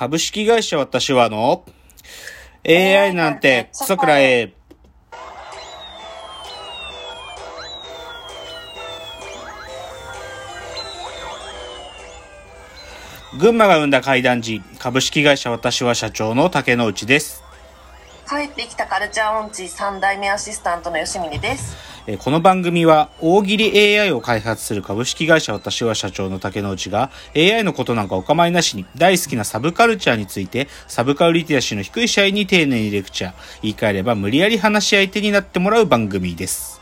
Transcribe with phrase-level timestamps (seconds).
[0.00, 1.62] 株式会社私はの
[2.66, 4.54] AI なんてクソくらえ。
[13.38, 17.44] 群馬が生んだ怪談時、株式会社私は社長の竹之内です。
[18.26, 21.89] 帰ってきたカルチャー音痴3代目アシスタントの吉峰です。
[22.18, 36.80] この番組は大喜利 AI を開発する株式会社私は社長の竹之内が AI のことなんかお構いなしに大好きなサブカルチャーについてサブカルリテラシーの低い社員に丁寧にレクチャー言い換えれば無理やり話し相手になってもらう番組です。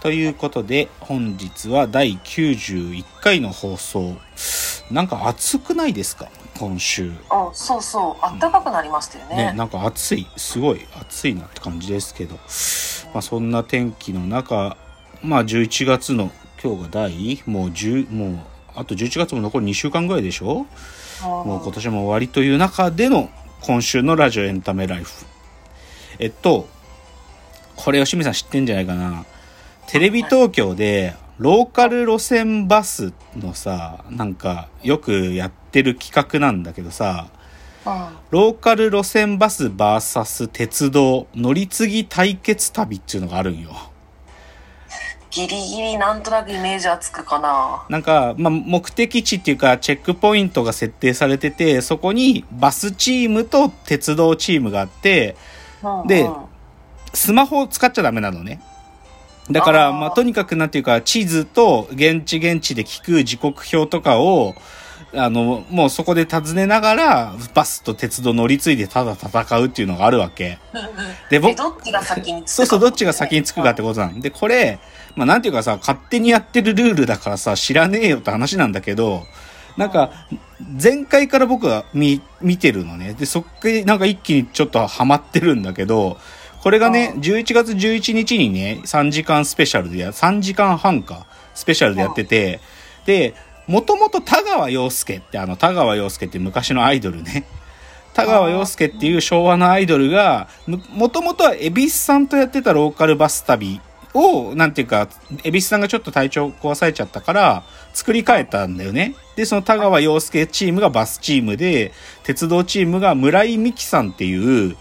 [0.00, 4.14] ということで本日は第91回の放送
[4.90, 6.28] なんか暑くないですか？
[6.58, 7.12] 今週。
[7.30, 9.36] あ、そうそう、あったかくなりましたよね。
[9.36, 12.34] ね、なんか暑い、すごい暑いなって感じですけど、
[13.12, 14.76] まあそんな天気の中、
[15.22, 16.30] まあ11月の
[16.62, 18.38] 今日が第、もう10、もう
[18.74, 20.66] あと11月も残り2週間ぐらいでしょ？
[21.22, 23.30] もう今年も終わりという中での
[23.62, 25.24] 今週のラジオエンタメライフ。
[26.18, 26.68] えっと、
[27.74, 29.24] これ吉見さん知ってんじゃないかな。
[29.86, 37.36] テレビ東京でローカル路線バスのさ、なんかよくやってる企画なんだけどさ、うん
[38.30, 43.70] ローカル路線バス VS 鉄道乗り継ぎ対決旅っていうのがあるんよ。
[45.30, 47.84] ギリギリなんとなくイメージはつくかな。
[47.88, 55.36] なんか、まあ、目的地っていうか、チェックポイントが設定されてて、そこにバスチームと鉄道チームがあって、
[55.82, 56.34] うんでうん
[57.14, 58.60] スマホを使っちゃダメなのね。
[59.50, 64.54] だから、まあ、とにかくなんていうか、地図と現地現地で聞く時刻表とかを、
[65.14, 70.58] あの、もうそこで尋ねながら、バスと鉄道乗り継いでただ戦うっていうのがあるわけ。
[71.30, 74.78] で、え、僕、どっちが先につくかそうそう、どっちが先につくかってことなんで、これ、
[75.14, 79.26] まあなんていうかさ、勝手にやってるルールだからさ、知らねえよって話なんだけど、
[79.76, 80.10] なんか、
[80.82, 83.14] 前回から僕は見、見てるのね。
[83.14, 86.18] で、そっからなんか一気にちょっとハマってるんだけど、
[86.66, 92.58] これがね、うん11月11日にね、3時間スペシャルでや、3時間半か、スペシャルでやってて、
[93.04, 93.34] で、
[93.68, 97.44] もともと田川陽介って、あの、田川陽介って昔のアイドルね。
[98.14, 103.80] 田川陽介っていう昭和のアイドルが、むもともとは恵比寿さんとやってたローカルバス旅
[104.12, 105.08] を、なんていうか、
[105.44, 107.62] 恵比寿さんがちょっと体調壊されちゃったから、
[107.94, 109.14] 作り変えたんだよね。
[109.36, 111.92] で、その田川陽介チームがバスチームで、
[112.24, 114.76] 鉄道チームが村井美樹さんっていう、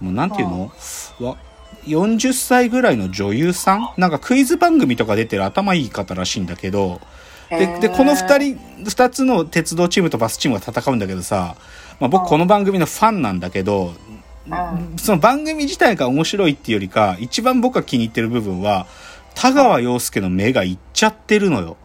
[0.00, 0.72] もうなんていうの？
[1.20, 1.36] わ
[1.84, 3.88] 40歳ぐらいの女優さん？
[3.96, 7.00] なんかクイズ番組とか出てる頭いい方らしいんだけど、
[7.50, 11.56] で、で、この二人、二つの鉄道チームとバスチームが戦うんだけどさ、
[12.00, 13.94] まあ僕この番組のファンなんだけど、
[14.48, 18.86] うんその番組自体が面白いっていうよりか、一番僕が気に入ってる部分は、
[19.34, 21.76] 田川陽介の目がいっちゃってるのよ。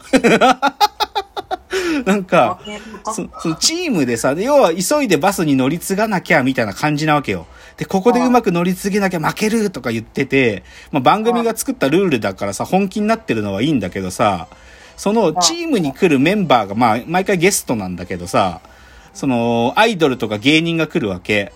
[2.05, 2.59] なんか、
[3.05, 7.45] そそのチームでさ、で要は急いでバスに乗り継がなきゃみたいな感じなわけよ。
[7.77, 14.47] で、ここでうまく乗り継げなきゃ負けるとか言ってて、まあ、番組が作ったルールだからさ、本気になってるのはいいんだけどさ、
[14.97, 18.59] そのチームに来るメンバーが、まあ、毎回ゲストなんだけどさ、
[19.13, 21.53] その、アイドルとか芸人が来るわけ。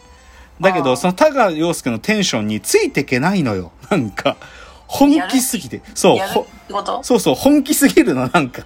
[0.61, 3.71] だけど、その田川陽介のテンションについてけないのよ。
[3.89, 4.37] なんか、
[4.87, 5.81] 本気すぎて。
[5.93, 6.17] そう、
[7.03, 8.65] そうそう、本気すぎるの、なんか。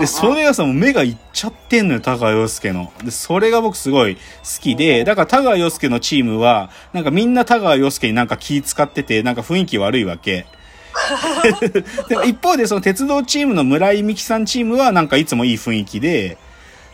[0.00, 2.92] で、それがさ、もう目がいっちゃってんのよ、田川陽介の。
[3.04, 4.20] で、それが僕すごい好
[4.60, 10.46] きで、だから田川陽介のチームは、なんかみんな田川陽介になんか気使ってて、なんか雰囲気悪いわけ。
[12.08, 16.38] でも一方でその鉄道チームの村井美樹さんチームはなんかいつもいい雰囲気で、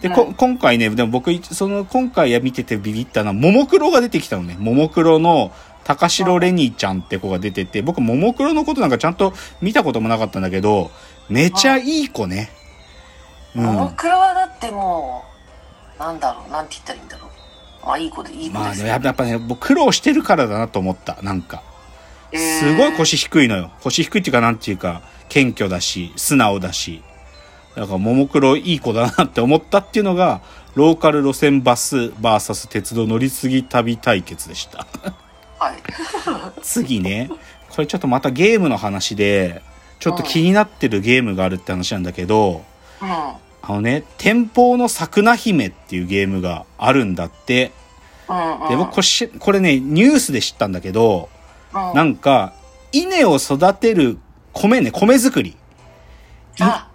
[0.00, 4.56] で、こうん今回ね、でも僕、その今回見ててビビったのは、ももクロが出てきたのね。
[4.58, 5.50] ももクロの
[5.84, 10.90] 高城レニーちゃんって子が出てて、僕、ももクロのことなんかちゃんと見たこともなかったんだけど、
[11.28, 12.50] めちゃいい子ね。
[13.54, 13.64] うん。
[13.64, 15.24] ももクロはだっても
[15.96, 17.86] う、なんだろう、なんて言ったらいいんだろう。
[17.86, 18.86] まあいい子でいい子まあね、ですよ。
[18.88, 21.18] やっぱね、僕苦労してるからだなと思った。
[21.22, 21.62] なんか。
[22.32, 23.70] えーすごい腰低いのよ。
[23.82, 27.02] 腰低いっていうか、なんていうか、謙虚だし、素直だし。
[27.76, 30.40] だから、ももクロいい子だなって思ったっていうのが、
[30.74, 34.86] ローカル路線バス VS 鉄道乗り継ぎ旅対決でした。
[35.64, 36.62] はい。
[36.62, 37.30] 次ね、
[37.70, 39.62] これちょっとまたゲームの話で、
[39.98, 42.64] ちょっと気になってるゲームがあるって話なんだけど、
[43.00, 43.08] うん。
[43.08, 43.38] あ
[43.68, 47.72] のね、天保の桜姫っていうゲームがあるんだって。
[48.28, 48.68] うんうん。
[48.68, 51.30] で、僕これし、これね、ニュースで知ったんだけど、
[51.72, 52.52] うん、なんか、
[52.92, 54.18] 稲を育てる
[54.52, 55.56] 米ね、米作り。
[56.60, 56.88] あ、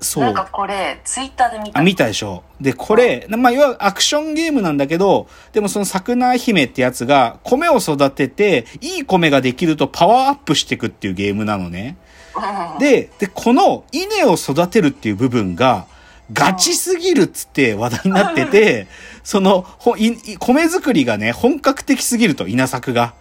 [0.00, 0.48] そうなんか。
[0.50, 1.78] これ、ツイッターで見た。
[1.78, 2.42] あ、見たでしょ。
[2.60, 11.96] で、これ、まあ、要はアクションゲームなんだけど、でもその桜姫ってやつが、米を育てて、いい米ができるとパワーアップしていくっていうゲームなのね。
[12.36, 15.86] うんで、で、この稲を育てるっていう部分が、
[16.32, 18.86] ガチすぎるっつって話題になってて、
[19.24, 23.14] その、ほいい米作りがね、本格的すぎると、稲作が。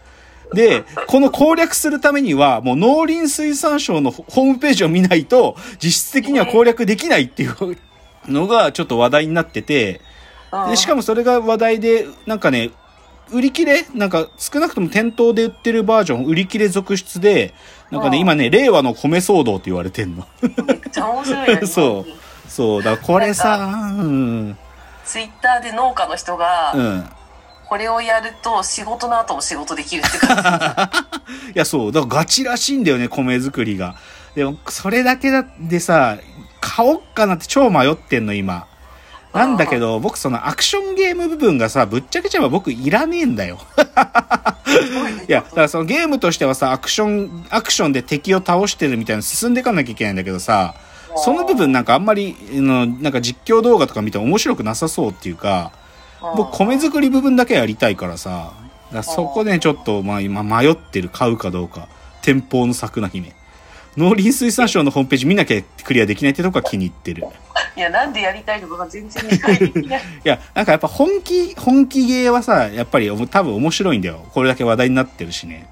[0.53, 7.77] で、この攻略するためには、もう農林水産省のホホームページを見ないと、実質的には攻略できないっていう
[8.27, 10.01] のがちょっと話題になってて、
[10.69, 12.71] でしかもそれが話題で、なんかね、
[13.31, 17.53] 売り切れなんか少なくとも店頭で売ってるバージョン売り切れ続出で、
[17.91, 20.27] なんかね、うん今ね、令和の米騒動って言われてんの。
[20.41, 21.65] めっちゃ面白いよね。
[21.67, 22.11] そう。
[22.49, 23.59] そう、だからこれさ、
[23.99, 24.57] うん。
[25.05, 27.09] ツイッターで農家の人が、うん。
[27.69, 31.51] これをやると仕事の後も仕事できるって感じ。
[31.53, 31.91] いや、そう。
[31.91, 33.95] だからガチらしいんだよね、米作りが。
[34.33, 36.17] でも、それだけだでさ、
[36.59, 38.65] 買おっかなって超迷ってんの、今。
[39.33, 43.59] なんだけど、僕そのアクションゲーム部分がさ、ぶっちゃけちゃえば僕いらねえんだよ。
[45.27, 50.73] いや、だからそのゲームとしてはさ、アクション、アクションで敵を倒してるみたいな進んでいかなきゃいけないんだけどさ、
[51.17, 55.71] その部分なんかあんまり、あの、なんか実況動画とか見て面白くなさそうっていうか、
[56.21, 58.53] 僕米作り部分だけやりたいからさ、
[58.93, 61.87] だそこでちょっとまあ今迷ってる買うかどうか。
[62.21, 63.33] 天保の桜姫。
[63.97, 67.25] 農林水産省のホームページ見なきゃクリアできないってとこが気に入ってる。
[67.75, 70.01] いや、なんでやりたいのかが全然理解できない。
[70.23, 74.25] いや、なんかやっぱ本気、本気ゲーはさ、やっぱり多分面白いんだよ。
[74.31, 75.67] これだけ話題になってるしね。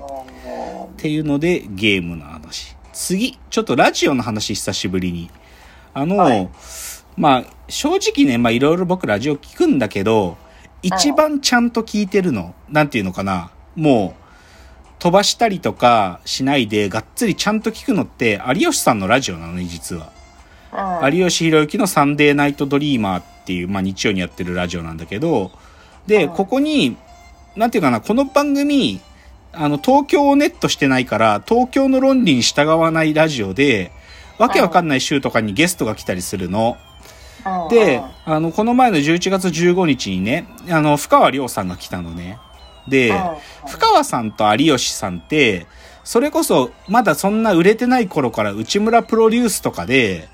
[0.00, 2.76] っていうので、ゲームの話。
[2.92, 5.30] 次、ちょっとラジオの話久しぶりに。
[5.94, 6.48] あの、はい
[7.16, 10.36] まあ、正直ね、まあいろいろ僕ラジオ聞くんだけど、
[10.82, 14.20] 一番ちゃんと聞いてるの、なんていうのかな、もう、
[14.98, 20.12] 飛ばしたりとかしないで、がっつりちゃんと聞くのって、有吉さんのラジオなのね、実は。
[20.12, 25.50] うん有吉弘行のサンデーナイトドリーマーっていう、まあ日曜にやってるラジオなんだけど、
[26.06, 26.96] で、うんここに、
[27.56, 29.00] なんていうかな、この番組、
[29.52, 33.90] あの、東京をネットしてないから、東京の論理に従わないラジオで、
[34.38, 36.76] わけわかんない週とかにゲストが来たりするの。
[37.44, 42.38] うんで、あの、この前の11月15日にね、あの、深川亮さんが来たのね。
[42.88, 43.12] で、
[43.66, 45.66] 深川さんと有吉さんって、
[46.04, 50.28] それこそ、まだそんな売れてない頃から内村プロデュースとかで、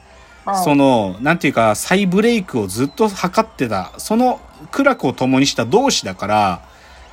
[0.46, 6.62] うんその、なんていうか、再ブレイクをずっと測ってた、その苦楽を共にした同志だから、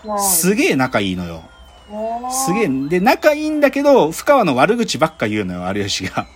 [0.05, 1.43] うんすげえ仲いいのよ。
[1.91, 2.67] うんすげえ。
[2.89, 6.27] で、仲いいんだけど、深川の悪口ばっか言うのよ、有吉が。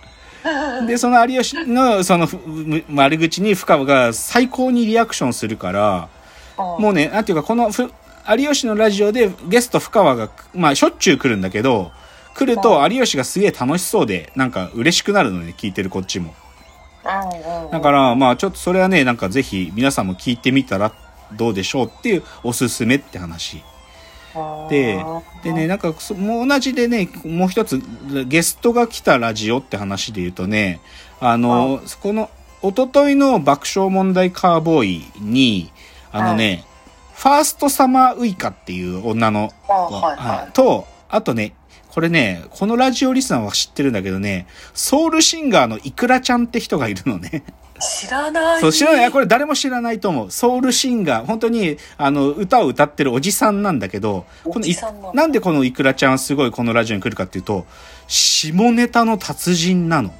[0.86, 2.28] で、その有吉の、その
[2.94, 6.08] 悪口に深川が最高にリアクションするから、
[6.56, 7.90] もうね、なんていうか、このふ、
[8.28, 11.90] 有吉のラジオでゲスト深川が、まあ、しょっちゅう来るんだけど、
[12.34, 16.34] 来ると有吉がすげえ楽しそうで、なんか嬉しくなるのね、聞いてるこっちも。
[17.72, 20.92] だから、まあ、ちょっとそれはね、なんかぜひ皆さんも聞いてみたら
[21.32, 23.62] どうでしょうっていうおすすめって話。
[24.68, 25.04] で、
[25.42, 27.80] でね、なんかそ、もう同じでね、もう一つ、
[28.26, 30.80] ゲストが来たラジオって話で言うとね、
[31.20, 32.30] あの、この、
[32.62, 35.72] 一昨日の爆笑問題カーボーイに、
[36.10, 36.64] あのね、
[37.14, 40.16] ファーストサマーウイカっていう女のあはい。
[40.16, 40.52] はい。
[40.52, 41.54] と、あとね、
[41.88, 47.42] これね、このラジオリスナーは知ってるんだけどね、ソウルシンガーのイクラちゃんって人がいるのね。
[47.80, 48.60] 知らない。
[48.60, 49.10] そう、知らない。
[49.10, 50.30] これ誰も知らないと思う。
[50.30, 51.26] ソウルシンガー。
[51.26, 57.66] 本当に、あの、歌を歌ってるおじさんなんだけど、このなんでこのイクラちゃんすごいこのラジオに来るかっていうと、
[58.06, 60.12] 下ネタの達人なの。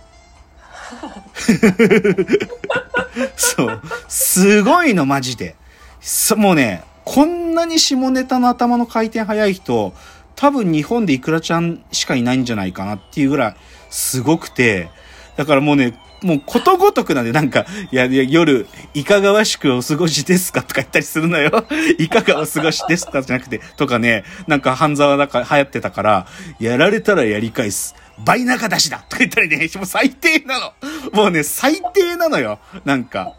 [3.37, 3.83] そう。
[4.09, 5.57] すごいの、マジで。
[6.01, 9.95] そもうね、こんなに下ネタの頭の回転早い人、
[10.39, 13.57] 多分日本でイクラちゃんしかいないんじゃないかなっていうぐらい、
[13.91, 14.89] すごくて、
[15.37, 21.67] だからもうね、もうことごとくなんで、なんか、いや、いや夜、いかがわしくお過ごしですかとか言ったりするのよ。
[21.99, 26.27] いかがお過ごしですかじゃなくて、とかね、なんか半沢だか流行ってたから、
[26.61, 27.97] やられたらやり返す。
[28.25, 30.73] 倍中出しだとか言ったりね、もう最低なの。
[31.15, 32.61] もうね、最低なのよ。
[32.85, 33.35] なんか、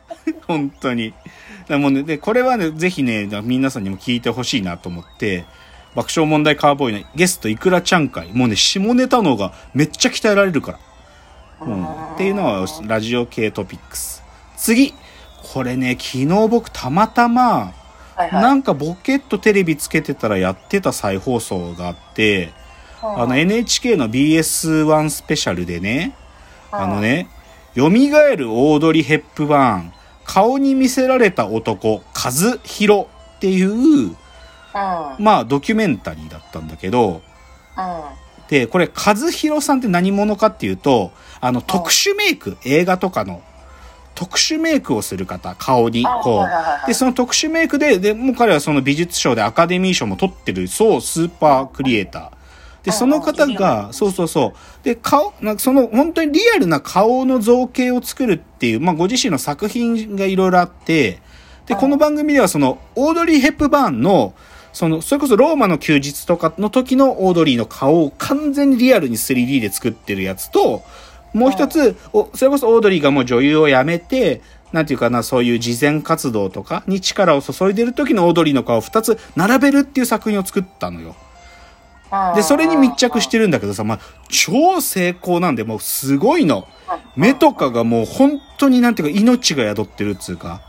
[0.48, 1.13] 本当に。
[1.70, 5.46] もうね、で、これはね、ぜひね、皆さんにも聞いてほしいなと思って、
[5.96, 8.31] 爆笑問題カーボーイのゲストいくらちゃん会。
[8.34, 10.79] もうね、下ネタの方がめっちゃ鍛えられるから。
[11.62, 14.24] うん、っていうのはラジオ系トピックス。
[14.58, 14.93] 次。
[15.53, 17.74] これね、昨日僕たまたま、
[18.15, 22.51] はいはいなんかボケっとテレビつけてたらやってた再放送があって、
[23.01, 26.17] あの NHK の BS1 スペシャルでね、
[26.69, 27.29] あのね、
[27.75, 29.93] 蘇るオードリー・ヘップバーン、
[30.25, 32.31] 顔に見せられた男、和
[32.63, 33.05] 弘
[33.38, 34.17] っていう、
[35.20, 37.22] まあドキュメンタリーだったんだけど、
[38.50, 43.42] で、これ、和弘さんって何者かっていうと、あの、特殊メイク、映画とかの、
[44.16, 46.46] 特殊メイクをする方、顔に、こ
[46.84, 46.88] う。
[46.88, 52.32] で、その特殊メイクで、で、もう彼はその美術賞でアカデミー賞も取ってる、そう、スーパークリエイター。
[52.84, 54.84] で、その方が、そうそうそう。
[54.84, 61.22] で、顔、なんかその本当にリアルな顔の造形を作るっていう、まあご自身の作品がいろいろあって、
[61.66, 64.34] で、この番組ではその、オードリー・ヘップバーンの、
[64.80, 70.84] その、それこそローマの休日とかの時のオードリーの顔を完全にリアルに 3D で作ってるやつと、
[71.34, 81.14] もう一つ、おそれこそオードリーがもう女優を辞めて、なんていうかな、そういう慈善活動とかに力を注いでる時のオードリーの顔を二つ並べるっていう作品を作ったのよ。
[82.38, 86.70] で、それに密着してるんだけどさ、まあ、超成功なんで、もうすごいの。
[87.18, 90.62] 目とかがもう本当になんていうか命が宿ってるっつうか。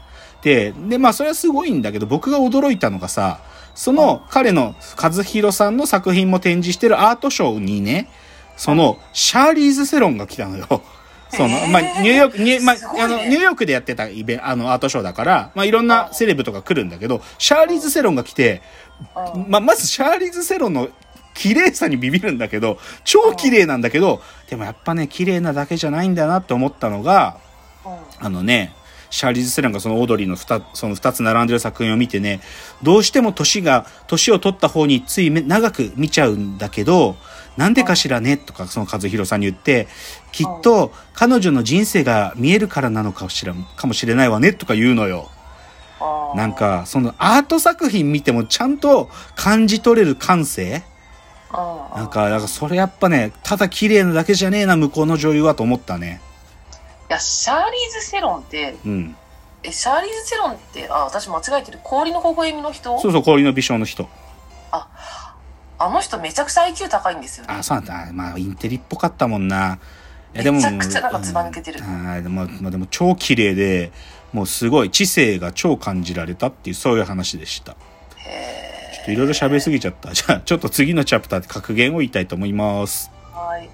[0.43, 3.39] で、で、まあそれはすごいんだけど、僕が驚いたのがさ、
[3.81, 8.11] その彼の和弘さんの作品も展示してるアートショーにね、
[8.59, 10.83] そのシャーリーズ・セロンが来たのよ。
[11.31, 18.61] その、まあ、ニューヨーク、にまあ、あの、ニューヨークでやってたイベンあの、アートショーだから、まあ、いろんなセレブとか来るんだけど、シャーリーズ・セロンが来て、
[19.49, 20.91] まあ、まずシャーリーズ・セロンの
[21.33, 24.21] 綺麗さにビビるんだけど、超綺麗なんだけど、
[24.51, 27.39] でもやっぱね、綺麗なだけじゃないんだなって思ったのが、
[28.19, 28.75] あのね、
[29.11, 32.41] シャーリーズ・セロンがそのオードリーの二その二つ並んでる作品を見てね、
[32.83, 37.17] どうしても年が、年を取った方についめ長く見ちゃうんだけど、
[37.57, 38.37] なんでかしらね？
[38.37, 39.89] とか、その和弘さんに言って、
[40.33, 45.29] きっと彼女の人生が見えるからなのかしら、かもしれないわねとか言うのよ。
[46.35, 50.83] なんか、そのアート作品見てもちゃんと感じ取れる感性？
[51.53, 56.23] なんか、なんかそれやっぱね、ただ綺麗なだけじゃねえな、向こうの女優はと思ったね。
[57.11, 59.17] いや、シャーリーズ・セロンって、うん。
[59.65, 61.81] え、シャーリーズ・セロンって、あ、私間違えてる。
[61.83, 62.99] 氷の微笑みの人？
[63.01, 64.09] そうそう、氷の美少の人。
[65.83, 67.55] あの人めちゃくちゃ IQ 高いんですよね。
[67.55, 68.13] あ、そうなんだ。
[68.13, 69.79] まあ、インテリっぽかったもんな。
[70.35, 73.91] めちゃくちゃなんかずば抜けてるうんあでも、まあ、でも超綺麗で、
[74.35, 77.73] もうすごい知性が超感じられたっていう、そういう話でした。
[77.73, 77.79] ちょ
[78.29, 80.13] へっといろいろ喋りすぎちゃった。
[80.13, 83.11] じゃあ、ちょっと次のチャプターで格言を言いたいと思います。
[83.33, 83.71] ーはい。